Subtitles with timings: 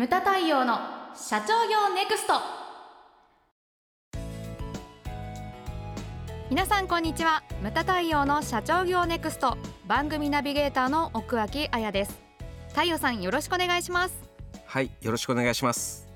[0.00, 0.78] ムタ太陽の
[1.14, 2.32] 社長業ネクスト。
[6.48, 7.42] 皆さんこんにちは。
[7.60, 9.58] ムタ太陽の社長業ネクスト。
[9.86, 12.18] 番組ナビゲーターの奥脇彩です。
[12.70, 14.14] 太陽さんよろしくお願いします。
[14.64, 16.09] はいよろしくお願いします。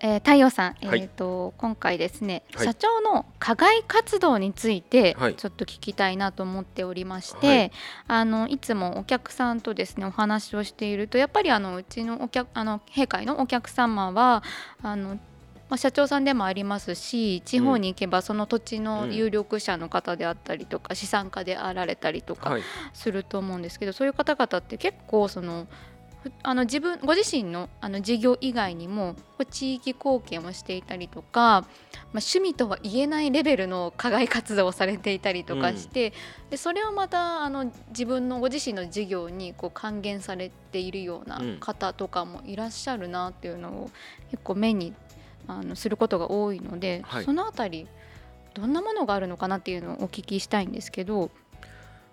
[0.00, 1.00] えー、太陽さん、はい。
[1.00, 2.66] えーと今回ですね、はい。
[2.66, 5.34] 社長の課外活動についてはい。
[5.34, 7.72] ちょっと聞きたいなと思っておりまして、はい。
[8.08, 14.42] あのいつもお客さんとですねお話をしているとやっぱりあのうちのお客あの閉会のお客様は
[14.82, 15.18] あの
[15.70, 22.62] まあ、社長さんでもありますし地方に行けばその土地の有力者の方であったりとか、資産家であられたりとかはい。
[22.92, 25.89] すると思うんですけどそういう方々って結構そのふ
[26.42, 29.16] あの自分ご自身のあの事業以外にも
[29.50, 31.62] 地域貢献をしていたりとか、まあ、
[32.14, 36.12] 趣味とは言えないレベルの課外活動をされていたりとかして、
[36.50, 41.56] でそれをまたあの自分のご自身の事業にこう還元されているようなうん。
[41.58, 43.90] 方とかもいらっしゃるなっていうのを
[44.30, 44.92] 結構目に
[45.46, 47.24] あのすることが多いので、はい。
[47.24, 47.86] そのあたり
[48.54, 51.30] どんなものがあるのかなっていうのをお聞きしたいんですけど。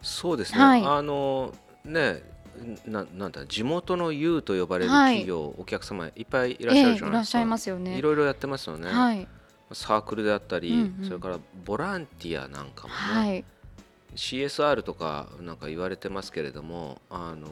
[0.02, 0.86] そうですね、はい。
[0.86, 1.53] あの
[1.84, 2.22] ね
[2.86, 5.25] ななんだ地元の U と呼ばれるはい。
[5.25, 7.97] 企業、お客様いっぱいいらっしゃるじゃないですか、ええいらっしゃいますよね。
[7.97, 9.27] いろいろやってますよね、はい、
[9.72, 11.05] サークルであったり、うんうん。
[11.05, 13.45] それからボランティアなんかもね、はい、
[14.16, 17.47] CSR とかなんか言われてますけれどもあの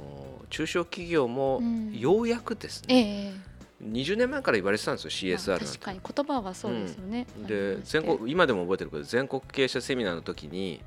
[0.50, 1.98] 中小企業もうん。
[1.98, 5.66] ようやくですえね、え20年前から言われてたんですよ CSR なんて。
[5.66, 7.28] 確かに言葉はそうですよね。
[7.30, 10.82] ありで全国今でも覚えてるけど全国経営者セミナーの時に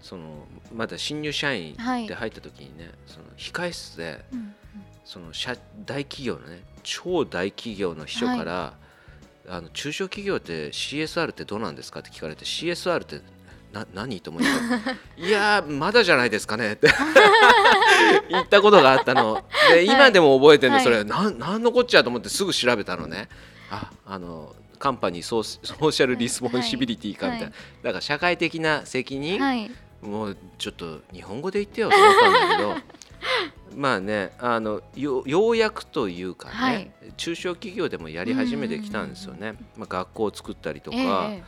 [0.00, 4.54] そのまだ新入社員はいで入った時にね、その控室でうん
[5.04, 8.74] その社大企業のね超大企業の秘書から、
[9.48, 13.20] あの中小企業って CSR ってどうなんですかって聞かれて CSR って
[13.72, 14.82] な何と思いながら
[15.16, 16.88] いやーまだじゃないですかねって。
[18.28, 19.44] 言ったことがあったの。
[19.70, 20.84] で今でも覚えてるの、はい。
[20.84, 23.28] それなんなんのこっちゃと思ってすぐ調べたのね。
[23.70, 27.54] ああのカンパニーソーシャルリスポンシビリティかみたいな、はい。
[27.82, 29.70] だから社会的な責任、はい、
[30.02, 32.76] もうちょっと日本語で言ってよと思ったんだけど。
[33.76, 36.90] まあねあのよようやくというかね、はい。
[37.16, 41.42] 中小企業でもやり始めてきたんですよね、まあ、学校を作ったりとか、え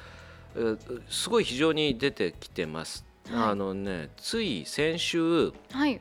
[0.57, 3.05] えーすごい非常に出てきてます。
[3.29, 3.43] はい。
[3.51, 6.01] あのねつい先週えはい、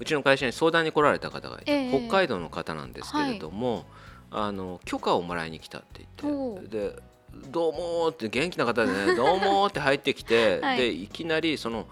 [0.00, 2.08] うちの会社に相談に来られた方がいて、ええ。
[2.08, 3.86] 北海道の方なんですけれども、
[4.32, 7.02] あの許可をもらいに来たって言ってで
[7.50, 10.76] どうもーって元気な方でね どうもーって入ってきて、はい。
[10.78, 11.86] でいきなりその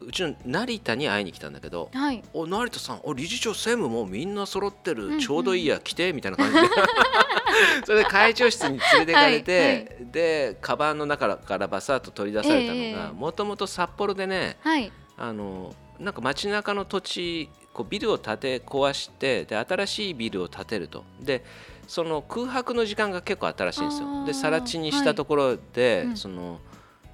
[0.00, 5.18] うちの成田に会いに来たんだけどはい、「お成田さんお理事長専務もみんな揃ってる、んうん。
[5.18, 6.68] ちょうどいいや来て」みたいな感じで。
[7.86, 12.92] それで会長室に連れてかれて、でカバンの中からバサッと取り出されたええ。
[12.92, 21.04] のがもともと札幌でねはい、あのなんか街中の土地こうビルを建て壊してで新しいビルを建てると。
[21.20, 21.44] で
[21.86, 26.16] その空白の時間が結構あったらしいんですあよーで更地にしたところで、うん。
[26.16, 26.58] その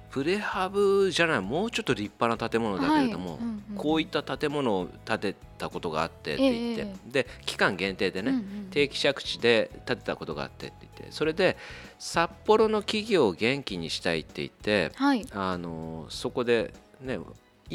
[0.09, 8.43] プレハブじゃないもうちょっと立派な建物だけれども、はいうんうんこういった建物を建てたことがあってって言って、えで期間限定でね、うんうん。
[8.69, 11.07] 定期借地で建てたことがあってって言って。
[11.09, 11.57] それで
[11.97, 17.17] 札幌の企業を元気にしたいって言ってはい、あのそこでね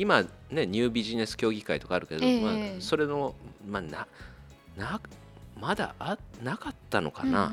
[0.00, 3.34] 今ねニュービジネス協議会とかあるけど、ええまあ、それの、
[3.66, 4.06] まあ、な
[4.76, 5.00] な
[5.60, 7.52] まだあなかったのかな、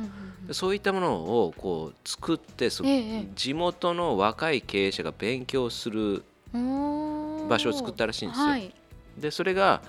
[0.52, 6.24] そういったものをこう作ってそええ地元の若い経営者が勉強する
[6.54, 8.48] うん、場所を作ったらしいんですよ。
[8.48, 8.74] はい、
[9.18, 9.82] でそれが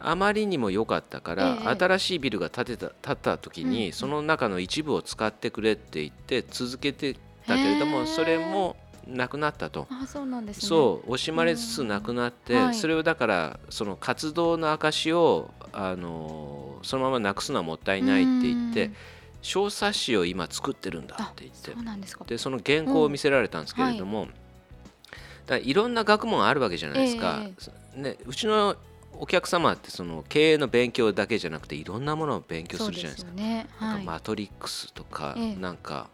[0.00, 3.92] あまりにも良かったから、ええ新しいビルが建てた建った時に、うんうん。
[3.92, 7.14] その中の一部を使ってくれって言って続けて
[7.46, 9.86] たけれどもへえそれもなくなったと。
[9.90, 10.68] あ、そうなんですね。
[10.68, 18.96] そう惜しまれつつなくなって、うんはいそれをだからその活動の証をあのそのままなくすのはもったいないって言ってうん
[19.42, 22.24] 小冊子を今作ってるんだって言ってそうなんですか。
[22.24, 24.34] でその原稿を見せられたんですけれども、だか
[25.50, 27.44] らいろんな学問あるわけじゃないですか、
[27.94, 28.74] ね、うちの
[29.12, 33.30] お客様ってその経営の勉強だけじゃなくていろんなものを勉強するじゃないですか。
[33.30, 33.66] すよね。
[33.76, 33.88] はい。
[33.90, 36.08] なんかマトリックスとか、ええなんか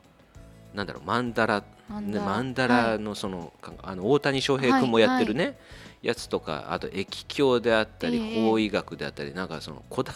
[0.75, 1.63] なんだろうマンダラ
[2.01, 3.53] ね、マンダラのその,、
[3.83, 5.59] あの大谷翔平君もやってるね、
[6.01, 8.49] やつとかあと液鏡であったり、ええ。
[8.49, 10.15] 法医学であったりなんかそのこだ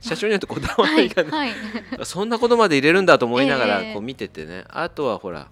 [0.00, 1.52] 社長によってこだわはい、りがね、はい、
[2.04, 3.92] そんなことまで入れるんだと思いながらええ。
[3.94, 5.48] こう見ててね、あとはほら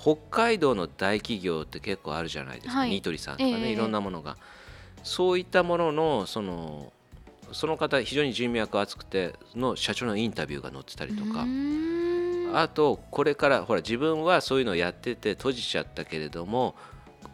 [0.00, 2.90] 北海道の大企業って結構あるじゃないですか、はい。
[2.90, 3.72] ニトリさんとかね、ええ。
[3.72, 4.36] いろんなものが。
[5.04, 6.92] そういったもののその
[7.52, 11.44] その方非常に人脈厚くての社長のインタビューが載ってたりとか
[12.54, 16.74] あとこれからほら自分はそういうのをやってて閉じちゃったけれども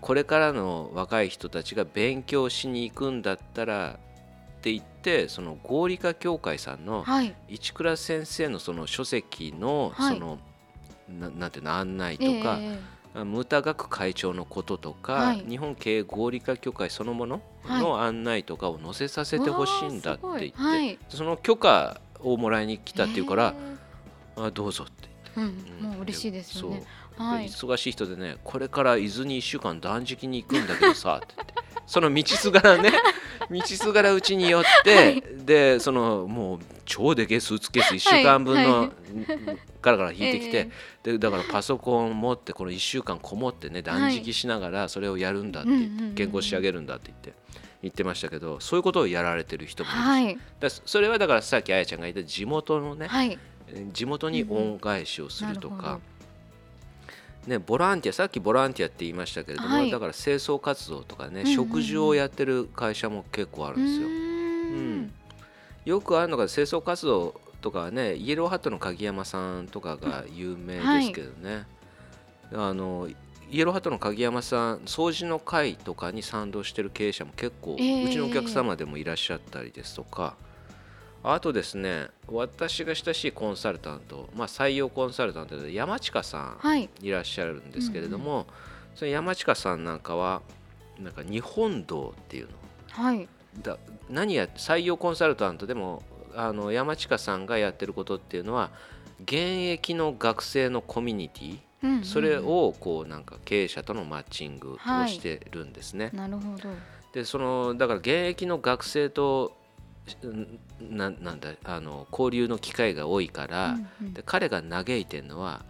[0.00, 3.99] これからの若い人たちが勉強しに行くんだったら
[4.59, 7.35] って言ってその合理化協会さんのはい。
[7.49, 10.15] 市倉先生のその書籍のはい。
[10.15, 10.38] その、
[11.09, 15.44] ななんていうの案内とええか、えムタ学会長のこととか、はい。
[15.49, 20.99] 日本経営合理化協会そのものはいの案内とかを載せさせてほしいんだって言って、はい。
[21.09, 23.79] その許可をもらいに来たっていうから、え
[24.37, 25.45] あどうぞってえうん
[25.81, 25.91] うん。
[25.91, 26.83] もう嬉しいですよね。
[27.17, 27.47] はい。
[27.47, 31.35] で忙しい人でねこれから伊豆に1週間断食に行くんだけどさって。
[31.37, 32.93] 言ってその道すがらね
[33.51, 35.23] 道すがらうちに寄って、はい。
[35.45, 38.91] でそのもう超でけえスーツケース1週間分の、はい。
[39.81, 40.69] ガラガラ引いてきて、
[41.05, 46.15] えでだからパソコン持ってこの1週間こもってね断食しながらそれをやるんだって、うんうんうんうん。
[46.15, 47.33] 原稿仕上げるんだって言って
[47.81, 50.39] 言ってましたけどそういうことをやられてる人もいるし、はい。
[50.61, 53.39] だそれはだからさっきあやちゃんが言った地元のね、はい
[53.93, 55.94] 地元に恩返しをするとか。
[55.94, 56.00] うん
[57.47, 59.91] ね、ボランティアさっきボランティアって言いましたけれども、はい。
[59.91, 61.55] だから清掃活動とかね、うんうんうん。
[61.55, 64.06] 食事をやってる会社も結構あるんですよ。
[64.06, 64.15] うー
[64.97, 65.12] ん。
[65.87, 71.65] よくあるのが清掃活動とかはねイエローハットの鍵山さんとかが有名ですけどね、
[72.53, 73.09] あの
[73.50, 78.06] イエローハットの鍵山さん掃除の会とかに賛同してる経営者も結構、えー。
[78.06, 80.37] うちのお客様でもいらっしゃったりですとか
[81.31, 86.89] あとですね私が親しいコンサルタント、まあ、採用コンサルタントで山近さんはい。
[87.03, 88.47] いらっしゃるんですけれども、
[88.95, 90.41] その山近さんなんかは
[90.99, 92.53] なんか日本道っていうの。
[92.91, 93.29] はい。
[93.63, 93.77] だ
[94.09, 96.03] 何や採用コンサルタントでも
[96.35, 98.71] あの山近さんがやってることっていうのは
[99.21, 101.97] 現役の学生のコミュニティうんうん。
[101.99, 105.11] うんそれをこうなんか経営者とのマッチングをはい。
[105.11, 106.09] してるんですね。
[106.15, 106.71] なるほど。
[107.13, 109.57] でそのだから現役の学生とん
[110.81, 114.14] ななんだあの交流の機会が多いから、うんうん。
[114.14, 115.64] で彼が嘆いてるのは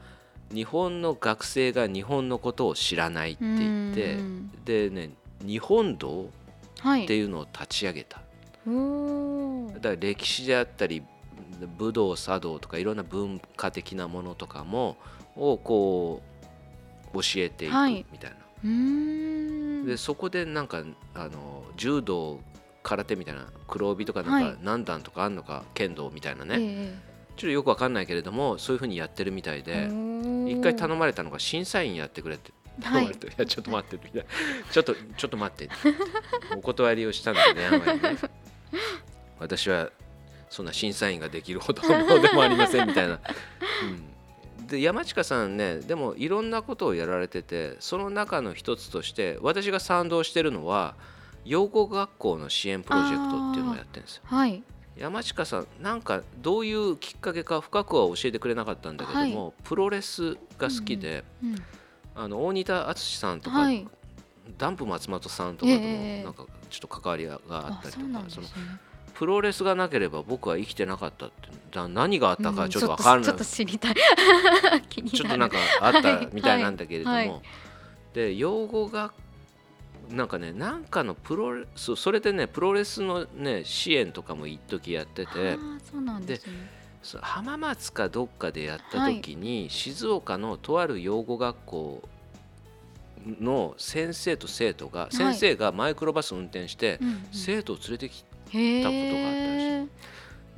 [0.53, 4.65] 日本の学生が日本のことを知らないって言ってうんうん。
[4.65, 5.11] でね
[5.45, 6.31] 日本道
[6.81, 7.05] はい。
[7.05, 8.21] っていうのを立ち上げた。
[8.67, 9.75] おー。
[9.75, 11.03] だから歴史であったり
[11.77, 14.97] 武道茶道とかいろんな文化的なものとかも
[15.35, 16.23] をこ
[17.13, 18.07] う教えていくはい。
[18.13, 18.71] みたいな、うー
[19.83, 19.87] ん。
[19.87, 22.41] でそこでなんかあの柔道
[22.89, 24.45] 空手みたいな黒帯とかなんはい。
[24.53, 26.99] か何段とかあんのか剣道みたいなね、え
[27.37, 29.89] ちょっとよくわかんないけれどもそういうふうにやってるみたいえ
[30.47, 33.07] で一回頼まれたのが審査員やってくれって頼はい。
[33.13, 34.29] い、やちょっと待ってみたいな。
[34.71, 35.71] ちょっとちょっと待って。
[36.57, 38.17] お断りをしたんだけど電話にね。
[39.39, 39.91] 私は
[40.51, 43.21] そんな審査員ができるほどのでもありませんみたいな、
[44.59, 50.95] うん、で山近さんねでもいろんなことをやられててその中の一つとして私が賛同してるのは
[51.45, 54.23] 養護学校の支援プロジェクトっていうのをやってるんですよ。
[54.25, 54.63] はい。
[54.97, 61.57] 山近さんなんかどういうきっかけか深くは教えてくれなかったんだけども、プロレスが好きで、うん
[62.15, 63.87] あの大仁田敦さんとか、はい。
[64.57, 68.47] ダンプ松本さんとかともええなんかちょっと関わりがああったりとか、そうなんですね。
[68.47, 68.67] その
[69.15, 73.95] プロレスがなければ僕は生きてなかったってだ何があったうんかちょっと分かんない、ちょっと知りたい。
[74.89, 75.19] 気になる。
[75.19, 77.41] ちょっとなんかあったはいみたいなんだけれども、はいはい。
[78.15, 79.13] で用語が
[80.11, 86.41] なんかねなんかのプロレスそれでねプロレスのね支援とかも一時やっててあーそうなんで
[87.21, 92.03] 浜松かどっかでやった時に、静岡のとある養護学校
[93.41, 95.15] の先生と生徒が、い。
[95.15, 97.29] 先生がマイクロバス運転して、うんうん。
[97.33, 99.67] 生徒を連れてきへたことがあったらしい。
[99.67, 99.87] え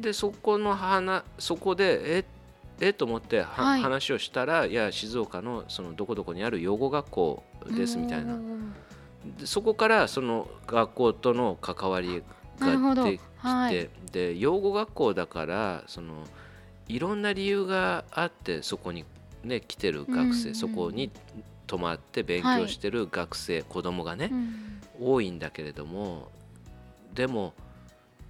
[0.00, 2.24] でそこの話そこでえ
[2.80, 3.82] えと思っては、はい。
[3.82, 7.42] 話をしたらいや静岡のそのどこどこにある養護学校
[7.76, 8.34] ですみたいな。
[8.34, 8.40] で
[9.44, 12.22] そこからその学校との関わり
[12.58, 13.88] ができて、はい。
[14.12, 16.24] で養護学校だからその
[16.88, 19.04] いろんな理由があってそこに、
[19.44, 21.10] ね、来てる学生、うんうんそこに
[21.66, 26.28] 泊まって勉強してる学生、子供がね、うん多いんだけれども
[27.14, 27.54] でも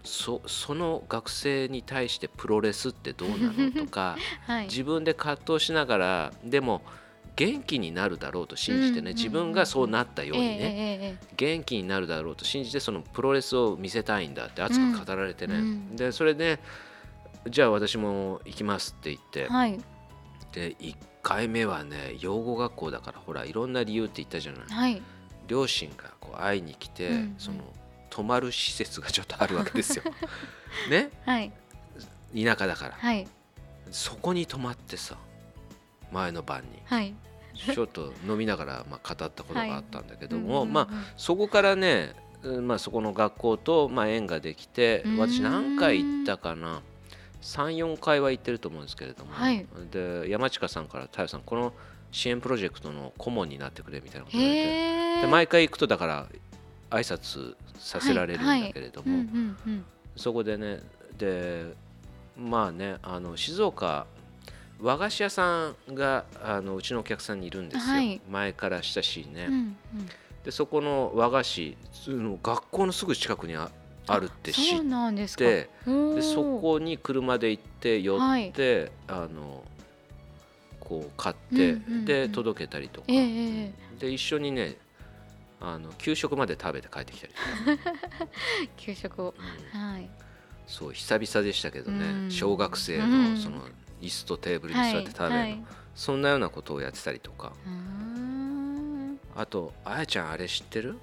[0.05, 4.17] そその学生に対してプロレスってどうなのとか
[4.47, 4.65] はい。
[4.67, 6.83] 自分で葛藤しながらでも
[7.37, 15.63] 元気になるだろうと信じてね、自分がそうなったようにね、元気になるだろうと信じてそのプロレスを見せたいんだって熱く語られてね、
[15.95, 16.61] でそれで
[17.49, 19.81] じゃあ私も行きますって言って、えはい。
[20.53, 24.63] で1回目はね養護学校だからほらいろんな理由って言ったじゃない。
[24.69, 25.03] はい。
[25.49, 27.59] 両親がこう会いに来て、その
[28.11, 30.05] 泊まる施設がちょっとあるわけですよ。
[30.91, 31.11] ね？
[31.25, 31.53] はい。
[32.35, 32.95] 田舎だから。
[32.99, 33.27] はい。
[33.91, 35.17] そこに泊まってさ
[36.13, 36.69] 前の晩に。
[36.85, 37.15] はい。
[37.55, 45.19] ちょっと飲みながらまあ語ったことがあったんだけども、まあそこからね、うんまあ、そこの学校とまあ縁ができてうん。
[45.19, 46.83] 私何回行ったかな。
[47.43, 49.67] 34回は行ってると思うんですけれども、はい。
[49.91, 51.73] で山近さんから「太陽さんこの
[52.13, 55.21] 支援プロジェクトの顧問になってくれ」みたいなこと言われて。
[55.23, 56.27] で毎回行くとだから
[56.91, 59.25] 挨拶させられるんだけれども、
[60.17, 60.81] そこでね
[61.19, 61.75] で
[62.37, 64.07] まあねあの静岡
[64.83, 68.21] 和菓子屋さんがあのうちのお客さんにいるんですよ、はい。
[68.29, 69.77] 前から親しいね、うんうん。
[70.45, 73.71] でそこの和菓子その学校のすぐ近くにあ
[74.07, 75.45] あるって知っそうなんですか。
[75.45, 76.15] ておー。
[76.17, 79.63] でそこに車で行って寄って、あの
[80.81, 82.05] こう買って、うんうんうん。
[82.05, 84.77] で届けたりとか、ええええで一緒にね
[85.61, 88.29] あの給食まで食べて帰ってきたりとか、
[88.79, 89.35] 給食を。
[89.75, 89.81] うん。
[89.81, 90.09] はい。
[90.67, 92.31] そう久々でしたけどね、うん。
[92.31, 93.35] 小学生うん。
[93.35, 93.63] のその
[94.01, 95.51] 椅子とテーブルに座って食べるの、はい。
[95.51, 97.53] はいそんなようなことをやってたりとか。
[99.37, 100.97] あとあやちゃんあれ知ってる？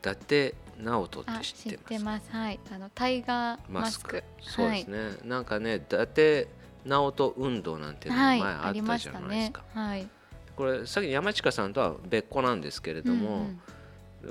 [0.00, 2.04] 伊達直人ってあ知知ってます？
[2.04, 2.30] ます。
[2.30, 2.60] はい。
[2.72, 4.22] あのタイガーママスク。
[4.40, 6.46] そうですね、なんかね伊達
[6.84, 10.06] 直人運動なんていうの前あったじゃないですか、はい。
[10.54, 13.60] これさっき山近さんとは別個なんですけれども、うん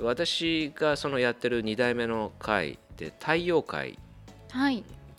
[0.02, 3.98] 私がそのやってる2代目の会で太陽会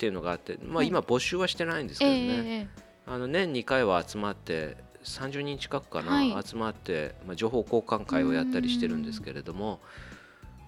[0.00, 6.34] ていうのがあって、まあ、はい今募集はしてないんですけえどね、ええあの年2回は集まって30人近くかな、はい。
[6.42, 9.80] 集まって、まあ、情報交換会をやったりしてるんですけれども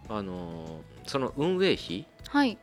[0.09, 2.59] あのその運営費えはい。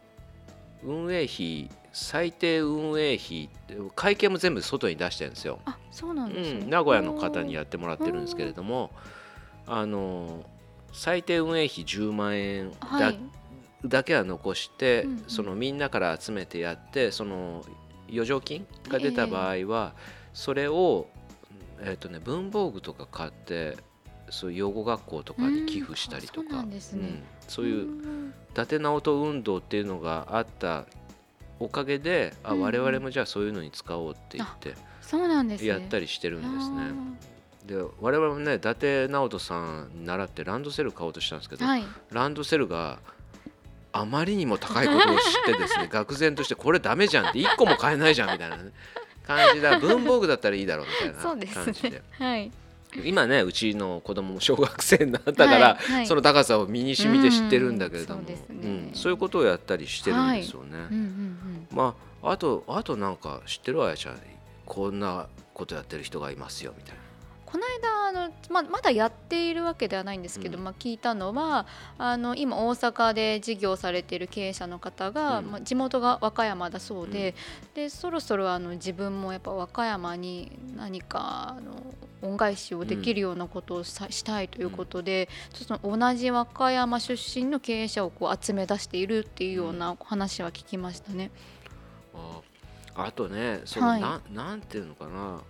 [0.83, 3.49] 運営費最低運営費
[3.95, 8.91] 会計も全部外に出してるんですよ、あそうなんですね、うん、名古屋の方にやってもらってるんですけれども
[9.65, 10.45] あの
[10.93, 13.19] 最低運営費10万円だ,、はい
[13.86, 15.24] だけは残して、うんうん。
[15.27, 17.63] そのみんなから集めてやってその
[18.12, 19.93] 余剰金が出た場合は、
[20.33, 21.07] それを、
[21.79, 23.77] えーとね、文房具とか買って
[24.29, 27.07] そういう養護学校とかに寄付したりとか、うんあそうなんですね。
[27.07, 27.24] うん。
[27.48, 30.86] そういううん伊達直人運動っていうのがあった
[31.59, 35.67] おかげで、あ我々もじゃあそういうのに使おうって言ってそうなんですね。
[35.67, 36.77] やったりしてるんですね。
[37.65, 41.83] あで我々もね伊達直人さんに習ってランドセル買おうとしたんですけど、ーはい。
[42.12, 43.00] ランドセルが
[43.91, 48.72] あまりにも高いことを知ってですね 愕然としてこれダメじゃんって1個も買えないじゃんみたいな、ね、
[49.25, 52.01] 感じだ文房具だったらいいだろうみたいな感じですね。
[52.17, 52.51] はい。
[53.05, 56.08] 今ねうちの子供も小学生になったから、はいはい。
[56.08, 58.62] その高さを身に染みて知ってるんだけれども、うんそうね。
[58.63, 60.69] うんそういうことをやったりしてるんですよね。
[60.72, 61.67] うんうんうん。
[61.72, 64.19] まああとあとなんか知ってるあやちゃん
[64.65, 67.08] こんなことやってる人がいますよみたいな。
[67.51, 67.63] この
[68.13, 70.63] 間あのままだやっているわけではないんですけど、うん。
[70.63, 71.65] まあ、聞いたのは
[71.97, 75.51] あの今大阪で事業されている経営者の方が、うん。
[75.51, 77.33] まあ、地元が和歌山だそうで,、
[77.73, 81.71] でそろそろあの自分もやっぱ和歌山に何かあの
[82.21, 91.31] 恩返しをできるようなことをさ、したいということで、ちょっと同じ和歌山出身の経営者をこう集め出しているっていうような話は聞きましたね。
[92.13, 92.41] あ
[92.95, 94.01] あとねその、はい。
[94.01, 95.41] なんなんていうのかな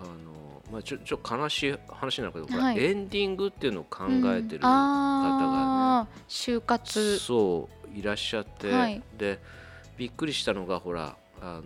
[0.00, 2.84] あの、まあ、ちょちょ悲しい話なんだけど、はい。
[2.84, 4.42] エンディングっていうのを考えてるうん。
[4.42, 7.18] 方があー就ね、活。
[7.18, 8.02] そうい。
[8.02, 9.38] らっしゃって、はいで
[9.96, 11.62] びっくりしたのがほらあの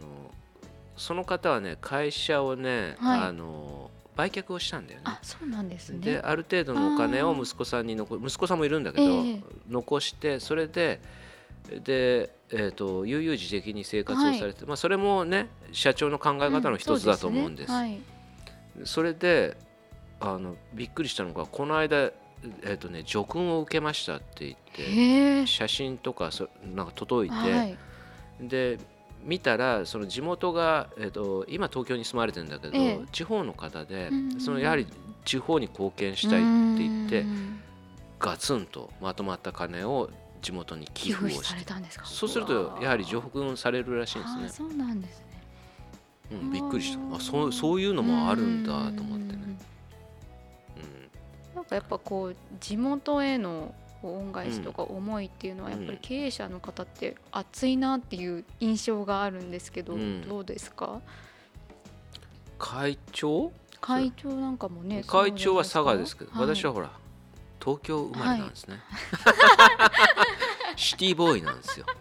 [0.98, 3.20] その方はね会社をね、はい。
[3.20, 5.04] あの売却をしたんだよね。
[5.06, 6.00] あそうなんですね。
[6.00, 9.42] である程度のお金を息子さんに残息子さんもいるんだけど、ええ。
[9.68, 11.00] 残してそれで
[11.84, 17.72] で、えー、と悠々自適に生活をされて、まあ、それもね社長の考え方の一つだと思うんです。
[17.72, 18.00] そね
[18.84, 19.56] それで
[20.20, 25.46] あのびっくりしたのがこの間、えーとね、叙勲を受けましたって言っはい、て。
[25.46, 27.78] 写真とかそなんか届いて、はい。
[28.40, 28.78] で
[29.24, 34.86] 見たらその地元が、えー、と今東京に住まれてるんだけど、ええ地方の方で、そのやはり
[35.24, 37.60] 地方に貢献したいって言ってうん
[38.20, 40.08] ガツンとまとまった金を
[40.40, 42.06] 地元に寄寄付をし付されてたんですか？
[42.06, 45.26] そうするとやはり叙勲されるらしいんですね、そうなんですね。
[46.30, 47.16] うん、びっくりした。
[47.16, 49.50] あそうそういうのもあるんだと思ってね、うん。
[49.50, 49.56] うん。
[51.54, 60.28] なんかやっぱこう地元への恩返しとか思いっていうのはやっぱり経営者の方って熱いなっていう印象があるんですけど、うん。
[60.28, 61.00] どうですか？
[62.58, 63.52] 会長？
[63.80, 66.40] 会長なんかもね会長は佐賀ですけど、はい。
[66.56, 66.90] 私はほら
[67.60, 68.78] 東京生まれなんですね、
[70.76, 71.86] シティボーイなんですよ。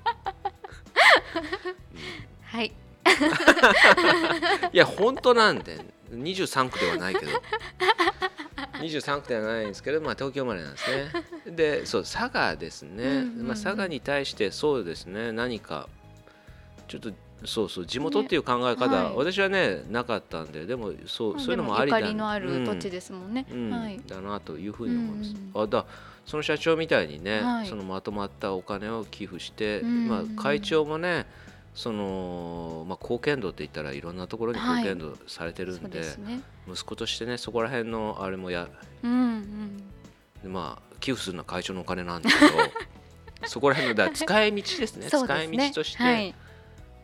[2.41, 2.73] はい
[4.73, 5.79] いや本当なんで
[6.11, 7.31] 23区ではないけど。
[8.79, 11.55] 23区ではないんですけど、まあ、東京生まれなんですね。
[11.55, 13.47] でそう佐賀ですね、うんうんうん。
[13.47, 15.89] まあ、佐賀に対してそうですね何か
[16.87, 17.11] ちょっと
[17.45, 19.13] そうそう地元っていう考え方、ねはい。
[19.15, 23.69] 私はねなかったんででもそう,、まあそういうのもでありだゆのある土地でですもんね、うん。
[23.71, 23.99] はい。
[24.07, 25.31] だなというふうに思います。
[25.31, 25.85] うんあだ
[26.25, 27.67] その社長みたいにね、はい。
[27.67, 30.07] そのまとまったお金を寄付して、うん。
[30.09, 31.25] まあ、会長もね
[31.77, 36.41] その、まあ、貢献度って言ったらいろんなところに貢献度されてるんで,、ですね。
[36.67, 38.67] 息子としてねそこら辺のあれもや、
[39.03, 39.83] うん
[40.43, 40.51] うん。
[40.51, 42.51] まあ、寄付するのは会長のお金なんだけど
[43.47, 45.07] そこら辺のだ使い道ですね。
[45.07, 46.35] そうです使い道として、はい。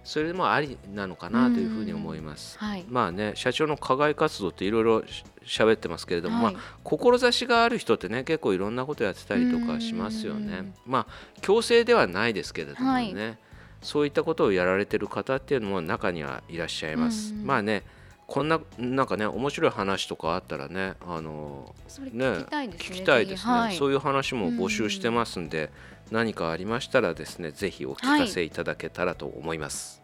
[0.04, 2.58] それもありなのかなというふうに思います。
[2.58, 2.84] はい。
[2.90, 6.56] まあね社長の課外活動っていろいろし喋ってますけれども、はい。
[6.56, 10.74] まあ志がある人ってね結構いろんなことやってたりとかしますようねん。
[10.88, 13.14] まあ強制ではないですけれどもはい。
[13.14, 13.38] ね、
[13.84, 17.34] そういったことをやられてる方っていうのも中にはいらっしゃいます。
[17.34, 17.84] うんまあね
[18.26, 21.76] こんななんかね面白い話とかあったらねあの
[22.14, 25.72] ね聞きたいですねね、はいそういう話も募集してますんで、
[26.10, 30.02] 何かありましたらですねぜひお聞かせいただけたらと思います。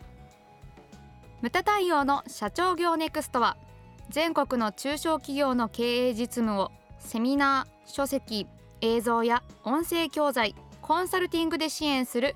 [1.42, 3.56] 無駄対応の社長業ネクストは
[4.10, 8.46] 全国の中小企業の経営実務をセミナー書籍
[8.82, 12.36] 映像や音声教材コンサルティングで支援する